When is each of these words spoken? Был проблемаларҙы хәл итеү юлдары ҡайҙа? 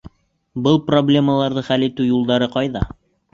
Был 0.67 0.79
проблемаларҙы 0.87 1.65
хәл 1.69 1.85
итеү 1.89 2.09
юлдары 2.09 2.49
ҡайҙа? 2.57 2.85